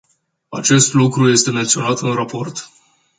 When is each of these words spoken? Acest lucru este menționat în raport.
Acest 0.49 0.93
lucru 0.93 1.29
este 1.29 1.51
menționat 1.51 1.99
în 1.99 2.13
raport. 2.13 2.69